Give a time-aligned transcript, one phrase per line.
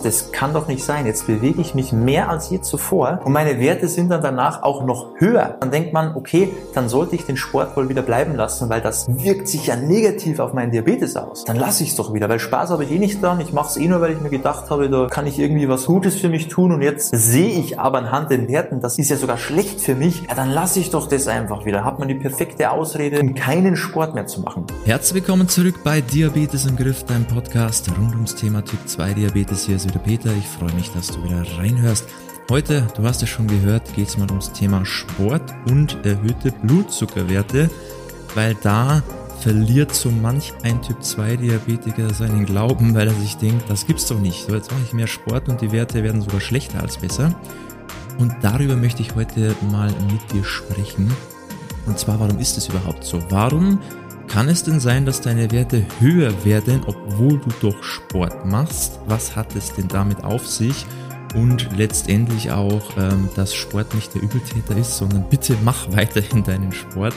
[0.00, 1.06] Das kann doch nicht sein.
[1.06, 4.84] Jetzt bewege ich mich mehr als je zuvor und meine Werte sind dann danach auch
[4.84, 5.56] noch höher.
[5.58, 9.08] Dann denkt man, okay, dann sollte ich den Sport wohl wieder bleiben lassen, weil das
[9.08, 11.42] wirkt sich ja negativ auf meinen Diabetes aus.
[11.46, 13.40] Dann lasse ich es doch wieder, weil Spaß habe ich eh nicht dran.
[13.40, 15.86] Ich mache es eh nur, weil ich mir gedacht habe, da kann ich irgendwie was
[15.86, 19.16] Gutes für mich tun und jetzt sehe ich aber anhand den Werten, das ist ja
[19.16, 20.22] sogar schlecht für mich.
[20.28, 21.84] Ja, dann lasse ich doch das einfach wieder.
[21.84, 24.64] Hat man die perfekte Ausrede, um keinen Sport mehr zu machen.
[24.84, 29.66] Herzlich willkommen zurück bei Diabetes im Griff, dein Podcast rund ums Thema Typ 2 Diabetes.
[29.66, 30.30] Hier ist wieder Peter.
[30.36, 32.06] Ich freue mich, dass du wieder reinhörst.
[32.50, 37.70] Heute, du hast es schon gehört, geht es mal ums Thema Sport und erhöhte Blutzuckerwerte,
[38.34, 39.02] weil da
[39.40, 44.06] verliert so manch ein Typ 2 Diabetiker seinen Glauben, weil er sich denkt, das gibt's
[44.06, 44.46] doch nicht.
[44.46, 47.34] So, jetzt mache ich mehr Sport und die Werte werden sogar schlechter als besser.
[48.18, 51.10] Und darüber möchte ich heute mal mit dir sprechen.
[51.86, 53.22] Und zwar, warum ist es überhaupt so?
[53.30, 53.78] Warum
[54.28, 59.00] kann es denn sein, dass deine Werte höher werden, obwohl du doch Sport machst?
[59.06, 60.86] Was hat es denn damit auf sich?
[61.34, 66.72] Und letztendlich auch, ähm, dass Sport nicht der Übeltäter ist, sondern bitte mach weiterhin deinen
[66.72, 67.14] Sport.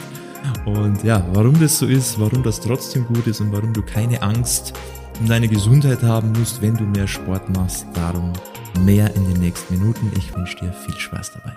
[0.66, 4.20] Und ja, warum das so ist, warum das trotzdem gut ist und warum du keine
[4.22, 4.72] Angst
[5.20, 8.32] um deine Gesundheit haben musst, wenn du mehr Sport machst, darum
[8.80, 10.10] mehr in den nächsten Minuten.
[10.16, 11.56] Ich wünsche dir viel Spaß dabei.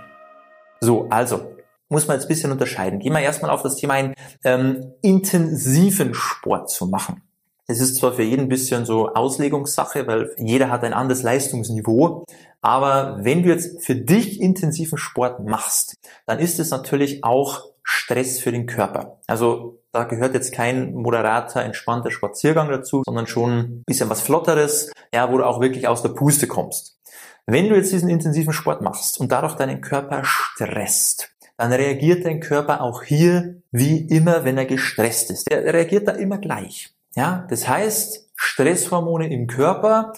[0.82, 1.55] So, also
[1.90, 3.00] muss man jetzt ein bisschen unterscheiden.
[3.00, 7.22] Gehen wir erstmal auf das Thema ein, ähm, intensiven Sport zu machen.
[7.68, 12.24] Es ist zwar für jeden ein bisschen so Auslegungssache, weil jeder hat ein anderes Leistungsniveau,
[12.62, 15.96] aber wenn du jetzt für dich intensiven Sport machst,
[16.28, 19.20] dann ist es natürlich auch Stress für den Körper.
[19.26, 24.92] Also da gehört jetzt kein moderater, entspannter Spaziergang dazu, sondern schon ein bisschen was Flotteres,
[25.14, 27.00] ja, wo du auch wirklich aus der Puste kommst.
[27.48, 32.40] Wenn du jetzt diesen intensiven Sport machst und dadurch deinen Körper stresst, dann reagiert dein
[32.40, 35.52] Körper auch hier wie immer, wenn er gestresst ist.
[35.52, 36.94] Er reagiert da immer gleich.
[37.16, 40.14] Ja, das heißt, Stresshormone im Körper,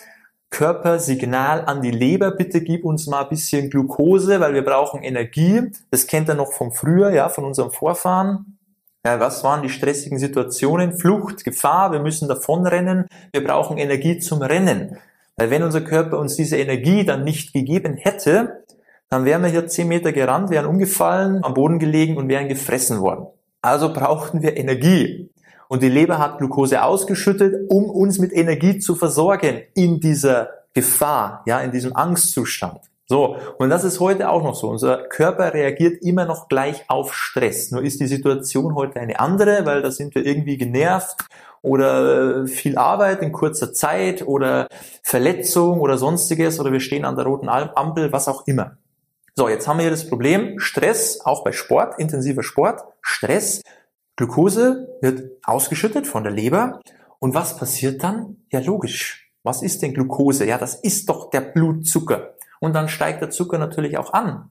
[0.49, 5.71] Körpersignal an die Leber, bitte gib uns mal ein bisschen Glucose, weil wir brauchen Energie.
[5.91, 8.57] Das kennt er noch vom früher, ja, von unserem Vorfahren.
[9.05, 10.97] Ja, was waren die stressigen Situationen?
[10.97, 14.97] Flucht, Gefahr, wir müssen davonrennen, wir brauchen Energie zum Rennen.
[15.35, 18.63] Weil wenn unser Körper uns diese Energie dann nicht gegeben hätte,
[19.09, 22.99] dann wären wir hier zehn Meter gerannt, wären umgefallen, am Boden gelegen und wären gefressen
[22.99, 23.27] worden.
[23.61, 25.29] Also brauchten wir Energie.
[25.69, 31.43] Und die Leber hat Glucose ausgeschüttet, um uns mit Energie zu versorgen in dieser Gefahr,
[31.45, 32.79] ja, in diesem Angstzustand.
[33.09, 34.69] So, und das ist heute auch noch so.
[34.69, 37.71] Unser Körper reagiert immer noch gleich auf Stress.
[37.71, 41.25] Nur ist die Situation heute eine andere, weil da sind wir irgendwie genervt
[41.61, 44.67] oder äh, viel Arbeit in kurzer Zeit oder
[45.03, 48.77] Verletzung oder sonstiges oder wir stehen an der roten Ampel, was auch immer.
[49.39, 53.61] So, jetzt haben wir hier das Problem, Stress, auch bei Sport, intensiver Sport, Stress,
[54.15, 56.79] Glucose wird ausgeschüttet von der Leber.
[57.19, 58.37] Und was passiert dann?
[58.51, 59.29] Ja, logisch.
[59.43, 60.43] Was ist denn Glucose?
[60.43, 62.33] Ja, das ist doch der Blutzucker.
[62.59, 64.49] Und dann steigt der Zucker natürlich auch an.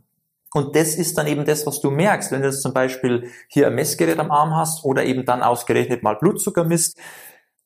[0.54, 3.66] Und das ist dann eben das, was du merkst, wenn du jetzt zum Beispiel hier
[3.66, 6.96] ein Messgerät am Arm hast oder eben dann ausgerechnet mal Blutzucker misst.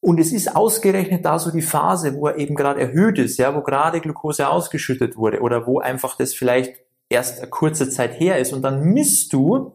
[0.01, 3.55] Und es ist ausgerechnet da so die Phase, wo er eben gerade erhöht ist, ja,
[3.55, 8.39] wo gerade Glucose ausgeschüttet wurde oder wo einfach das vielleicht erst eine kurze Zeit her
[8.39, 9.75] ist und dann misst du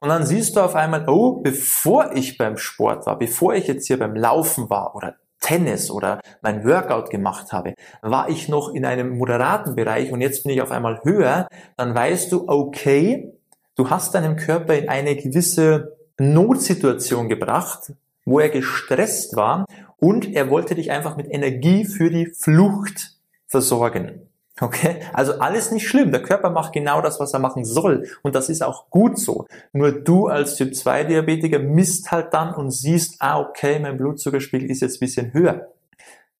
[0.00, 3.86] und dann siehst du auf einmal, oh, bevor ich beim Sport war, bevor ich jetzt
[3.86, 8.84] hier beim Laufen war oder Tennis oder mein Workout gemacht habe, war ich noch in
[8.84, 13.32] einem moderaten Bereich und jetzt bin ich auf einmal höher, dann weißt du, okay,
[13.74, 17.92] du hast deinem Körper in eine gewisse Notsituation gebracht,
[18.24, 19.66] wo er gestresst war
[19.98, 23.16] und er wollte dich einfach mit Energie für die Flucht
[23.46, 24.28] versorgen.
[24.58, 26.12] Okay, also alles nicht schlimm.
[26.12, 28.08] Der Körper macht genau das, was er machen soll.
[28.22, 29.46] Und das ist auch gut so.
[29.72, 34.70] Nur du als Typ 2 Diabetiker misst halt dann und siehst, ah, okay, mein Blutzuckerspiegel
[34.70, 35.68] ist jetzt bisschen höher.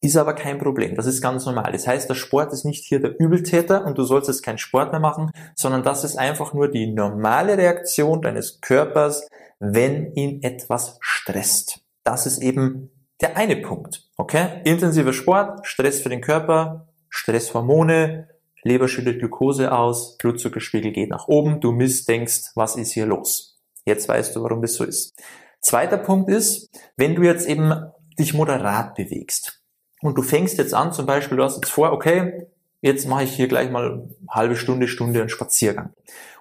[0.00, 0.94] Ist aber kein Problem.
[0.94, 1.72] Das ist ganz normal.
[1.72, 4.92] Das heißt, der Sport ist nicht hier der Übeltäter und du sollst jetzt keinen Sport
[4.92, 9.28] mehr machen, sondern das ist einfach nur die normale Reaktion deines Körpers,
[9.58, 11.80] wenn ihn etwas stresst.
[12.04, 12.90] Das ist eben
[13.20, 14.08] der eine Punkt.
[14.16, 14.60] Okay?
[14.64, 18.28] Intensiver Sport, Stress für den Körper, Stresshormone,
[18.62, 23.58] Leber schüttet Glucose aus, Blutzuckerspiegel geht nach oben, du misst, denkst, was ist hier los?
[23.84, 25.14] Jetzt weißt du, warum das so ist.
[25.60, 27.72] Zweiter Punkt ist, wenn du jetzt eben
[28.18, 29.62] dich moderat bewegst
[30.00, 32.48] und du fängst jetzt an, zum Beispiel, du hast jetzt vor, okay,
[32.80, 35.92] jetzt mache ich hier gleich mal halbe Stunde, Stunde einen Spaziergang.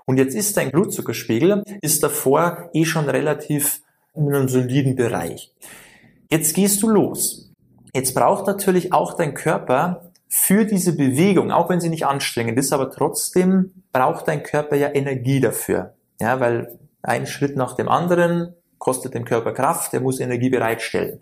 [0.06, 3.82] Und jetzt ist dein Blutzuckerspiegel, ist davor eh schon relativ
[4.14, 5.54] in einem soliden Bereich.
[6.32, 7.52] Jetzt gehst du los.
[7.94, 12.74] Jetzt braucht natürlich auch dein Körper für diese Bewegung, auch wenn sie nicht anstrengend ist,
[12.74, 15.94] aber trotzdem braucht dein Körper ja Energie dafür.
[16.20, 21.22] Ja, weil ein Schritt nach dem anderen kostet dem Körper Kraft, er muss Energie bereitstellen.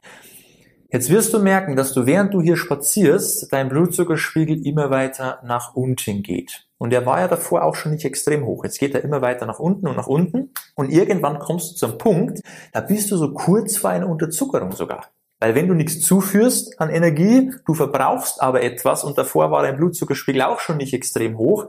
[0.92, 5.74] Jetzt wirst du merken, dass du während du hier spazierst, dein Blutzuckerspiegel immer weiter nach
[5.74, 6.68] unten geht.
[6.78, 8.64] Und der war ja davor auch schon nicht extrem hoch.
[8.64, 10.52] Jetzt geht er immer weiter nach unten und nach unten.
[10.76, 12.42] Und irgendwann kommst du zum Punkt,
[12.74, 15.08] da bist du so kurz vor einer Unterzuckerung sogar.
[15.44, 19.76] Weil wenn du nichts zuführst an Energie, du verbrauchst aber etwas und davor war dein
[19.76, 21.68] Blutzuckerspiegel auch schon nicht extrem hoch,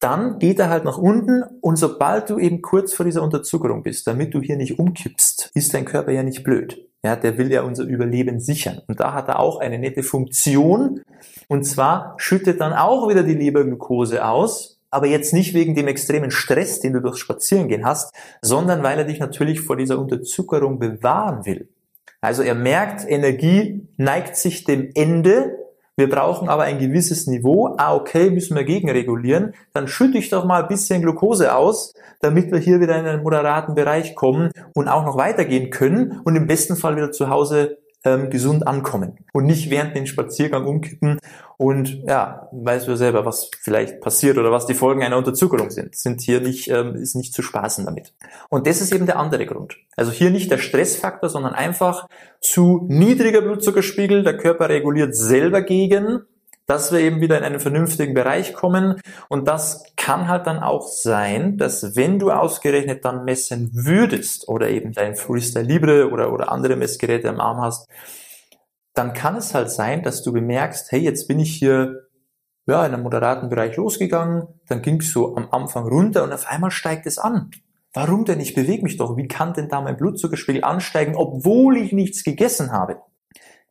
[0.00, 4.06] dann geht er halt nach unten und sobald du eben kurz vor dieser Unterzuckerung bist,
[4.06, 6.86] damit du hier nicht umkippst, ist dein Körper ja nicht blöd.
[7.02, 8.82] Ja, der will ja unser Überleben sichern.
[8.86, 11.00] Und da hat er auch eine nette Funktion.
[11.48, 16.30] Und zwar schüttet dann auch wieder die Leberglucose aus, aber jetzt nicht wegen dem extremen
[16.30, 21.46] Stress, den du durchs Spazierengehen hast, sondern weil er dich natürlich vor dieser Unterzuckerung bewahren
[21.46, 21.70] will.
[22.20, 25.66] Also er merkt, Energie neigt sich dem Ende
[25.98, 27.74] wir brauchen aber ein gewisses Niveau.
[27.78, 29.54] Ah, okay, müssen wir gegenregulieren.
[29.72, 33.22] Dann schütte ich doch mal ein bisschen Glucose aus, damit wir hier wieder in einen
[33.22, 37.78] moderaten Bereich kommen und auch noch weitergehen können und im besten Fall wieder zu Hause
[38.04, 41.18] ähm, gesund ankommen und nicht während den Spaziergang umkippen
[41.58, 45.96] und ja, weißt du selber, was vielleicht passiert oder was die Folgen einer Unterzuckerung sind.
[45.96, 48.14] Sind hier nicht, ähm, ist nicht zu spaßen damit.
[48.50, 49.76] Und das ist eben der andere Grund.
[49.96, 52.08] Also hier nicht der Stressfaktor, sondern einfach
[52.40, 54.22] zu niedriger Blutzuckerspiegel.
[54.22, 56.26] Der Körper reguliert selber gegen
[56.66, 59.00] dass wir eben wieder in einen vernünftigen Bereich kommen.
[59.28, 64.68] Und das kann halt dann auch sein, dass wenn du ausgerechnet dann messen würdest oder
[64.68, 67.88] eben dein Freestyle Libre oder, oder andere Messgeräte am Arm hast,
[68.94, 72.06] dann kann es halt sein, dass du bemerkst, hey, jetzt bin ich hier
[72.66, 76.48] ja, in einem moderaten Bereich losgegangen, dann ging es so am Anfang runter und auf
[76.48, 77.50] einmal steigt es an.
[77.92, 78.40] Warum denn?
[78.40, 79.16] Ich bewege mich doch.
[79.16, 83.00] Wie kann denn da mein Blutzuckerspiegel ansteigen, obwohl ich nichts gegessen habe?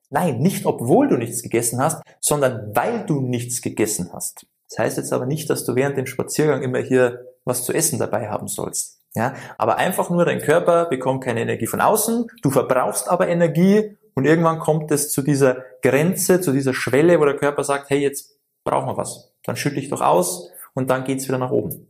[0.10, 4.46] Nein, nicht obwohl du nichts gegessen hast, sondern weil du nichts gegessen hast.
[4.70, 8.00] Das heißt jetzt aber nicht, dass du während dem Spaziergang immer hier was zu essen
[8.00, 9.00] dabei haben sollst.
[9.16, 13.98] Ja, aber einfach nur dein Körper bekommt keine Energie von außen, du verbrauchst aber Energie
[14.14, 18.00] und irgendwann kommt es zu dieser Grenze, zu dieser Schwelle, wo der Körper sagt, hey,
[18.00, 19.32] jetzt brauchen wir was.
[19.44, 21.88] Dann schüttel ich doch aus und dann geht's wieder nach oben.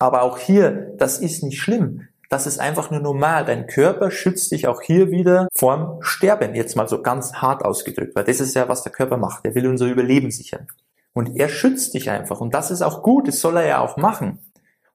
[0.00, 2.08] Aber auch hier, das ist nicht schlimm.
[2.34, 3.44] Das ist einfach nur normal.
[3.44, 8.16] Dein Körper schützt dich auch hier wieder vorm Sterben, jetzt mal so ganz hart ausgedrückt,
[8.16, 9.44] weil das ist ja, was der Körper macht.
[9.44, 10.66] Er will unser Überleben sichern.
[11.12, 12.40] Und er schützt dich einfach.
[12.40, 13.28] Und das ist auch gut.
[13.28, 14.40] Das soll er ja auch machen.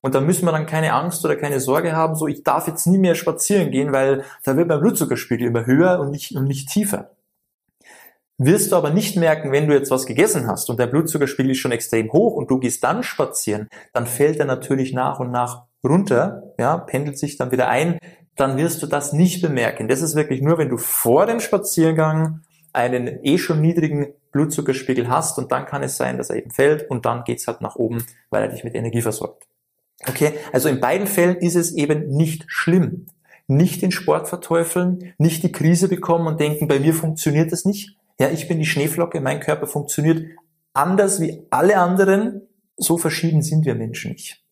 [0.02, 2.86] Und da müssen wir dann keine Angst oder keine Sorge haben, so ich darf jetzt
[2.88, 6.68] nie mehr spazieren gehen, weil da wird mein Blutzuckerspiegel immer höher und nicht, und nicht
[6.68, 7.12] tiefer.
[8.38, 11.60] Wirst du aber nicht merken, wenn du jetzt was gegessen hast und der Blutzuckerspiegel ist
[11.60, 15.69] schon extrem hoch und du gehst dann spazieren, dann fällt er natürlich nach und nach
[15.84, 18.00] runter, ja, pendelt sich dann wieder ein,
[18.36, 19.88] dann wirst du das nicht bemerken.
[19.88, 22.42] Das ist wirklich nur, wenn du vor dem Spaziergang
[22.72, 26.90] einen eh schon niedrigen Blutzuckerspiegel hast und dann kann es sein, dass er eben fällt
[26.90, 29.48] und dann geht's halt nach oben, weil er dich mit Energie versorgt.
[30.08, 33.08] Okay, also in beiden Fällen ist es eben nicht schlimm.
[33.48, 37.98] Nicht den Sport verteufeln, nicht die Krise bekommen und denken, bei mir funktioniert das nicht.
[38.20, 40.24] Ja, ich bin die Schneeflocke, mein Körper funktioniert
[40.74, 42.48] anders wie alle anderen.
[42.78, 44.44] So verschieden sind wir Menschen nicht.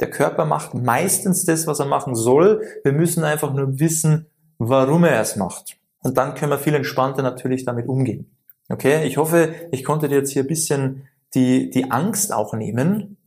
[0.00, 2.62] Der Körper macht meistens das, was er machen soll.
[2.82, 4.26] Wir müssen einfach nur wissen,
[4.58, 5.76] warum er es macht.
[6.02, 8.36] Und dann können wir viel entspannter natürlich damit umgehen.
[8.68, 13.18] Okay, ich hoffe, ich konnte dir jetzt hier ein bisschen die, die Angst auch nehmen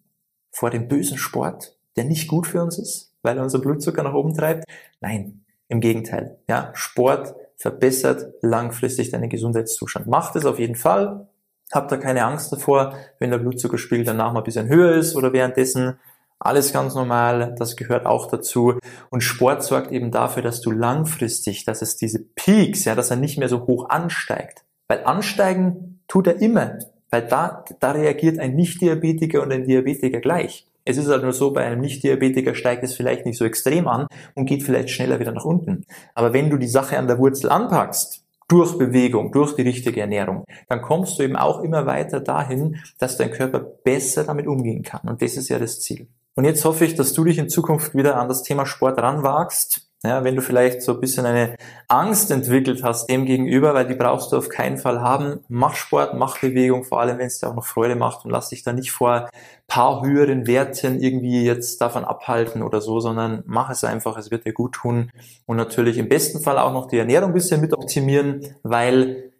[0.51, 4.13] vor dem bösen Sport, der nicht gut für uns ist, weil er unser Blutzucker nach
[4.13, 4.63] oben treibt.
[5.01, 6.39] Nein, im Gegenteil.
[6.47, 10.07] Ja, Sport verbessert langfristig deinen Gesundheitszustand.
[10.07, 11.27] Macht es auf jeden Fall.
[11.71, 15.33] Habt da keine Angst davor, wenn der Blutzuckerspiegel danach mal ein bisschen höher ist oder
[15.33, 15.99] währenddessen
[16.39, 18.75] alles ganz normal, das gehört auch dazu.
[19.09, 23.17] Und Sport sorgt eben dafür, dass du langfristig, dass es diese Peaks, ja, dass er
[23.17, 24.63] nicht mehr so hoch ansteigt.
[24.87, 26.79] Weil ansteigen tut er immer.
[27.09, 30.67] Weil da, da reagiert ein Nicht-Diabetiker und ein Diabetiker gleich.
[30.85, 34.07] Es ist halt nur so, bei einem Nicht-Diabetiker steigt es vielleicht nicht so extrem an
[34.35, 35.85] und geht vielleicht schneller wieder nach unten.
[36.15, 40.45] Aber wenn du die Sache an der Wurzel anpackst, durch Bewegung, durch die richtige Ernährung,
[40.69, 45.09] dann kommst du eben auch immer weiter dahin, dass dein Körper besser damit umgehen kann.
[45.09, 46.07] Und das ist ja das Ziel.
[46.37, 49.81] Und jetzt hoffe ich, dass du dich in Zukunft wieder an das Thema Sport ranwagst.
[50.03, 51.55] Ja, wenn du vielleicht so ein bisschen eine
[51.87, 55.39] Angst entwickelt hast dem gegenüber, weil die brauchst du auf keinen Fall haben.
[55.49, 58.49] Mach Sport, mach Bewegung, vor allem wenn es dir auch noch Freude macht und lass
[58.49, 59.31] dich da nicht vor
[59.65, 64.45] paar höheren Werten irgendwie jetzt davon abhalten oder so, sondern mach es einfach, es wird
[64.45, 65.09] dir gut tun
[65.47, 69.31] und natürlich im besten Fall auch noch die Ernährung ein bisschen mit optimieren, weil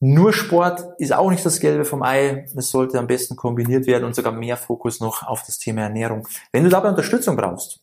[0.00, 2.46] nur Sport ist auch nicht das Gelbe vom Ei.
[2.56, 6.26] Es sollte am besten kombiniert werden und sogar mehr Fokus noch auf das Thema Ernährung.
[6.52, 7.80] Wenn du dabei Unterstützung brauchst,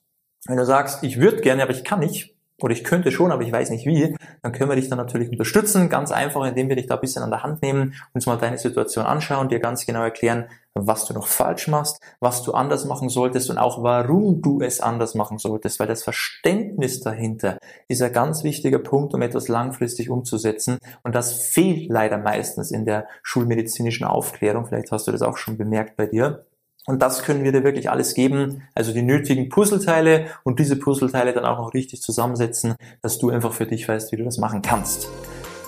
[0.47, 3.43] wenn du sagst, ich würde gerne, aber ich kann nicht, oder ich könnte schon, aber
[3.43, 5.89] ich weiß nicht wie, dann können wir dich dann natürlich unterstützen.
[5.89, 8.57] Ganz einfach, indem wir dich da ein bisschen an der Hand nehmen, uns mal deine
[8.57, 13.09] Situation anschauen, dir ganz genau erklären, was du noch falsch machst, was du anders machen
[13.09, 17.57] solltest und auch warum du es anders machen solltest, weil das Verständnis dahinter
[17.87, 22.85] ist ein ganz wichtiger Punkt, um etwas langfristig umzusetzen und das fehlt leider meistens in
[22.85, 24.65] der schulmedizinischen Aufklärung.
[24.65, 26.45] Vielleicht hast du das auch schon bemerkt bei dir.
[26.87, 31.33] Und das können wir dir wirklich alles geben, also die nötigen Puzzleteile und diese Puzzleteile
[31.33, 34.61] dann auch noch richtig zusammensetzen, dass du einfach für dich weißt, wie du das machen
[34.61, 35.09] kannst.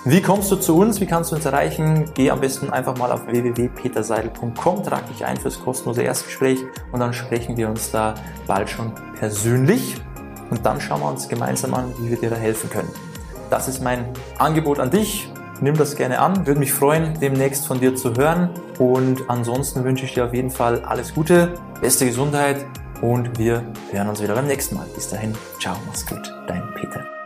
[0.06, 1.02] Wie kommst du zu uns?
[1.02, 2.12] Wie kannst du uns erreichen?
[2.14, 6.60] Geh am besten einfach mal auf www.peterseidel.com, trag dich ein fürs kostenlose Erstgespräch
[6.92, 8.14] und dann sprechen wir uns da
[8.46, 9.96] bald schon persönlich
[10.50, 12.90] und dann schauen wir uns gemeinsam an, wie wir dir da helfen können.
[13.50, 14.06] Das ist mein
[14.38, 15.30] Angebot an dich
[15.62, 16.46] nimm das gerne an.
[16.46, 18.50] Würde mich freuen, demnächst von dir zu hören.
[18.80, 22.66] Und ansonsten wünsche ich dir auf jeden Fall alles Gute, beste Gesundheit
[23.02, 24.88] und wir hören uns wieder beim nächsten Mal.
[24.96, 27.17] Bis dahin, ciao, mach's gut, dein Peter.